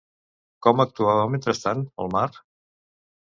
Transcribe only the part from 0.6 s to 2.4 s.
Com actuava, mentrestant, el mar?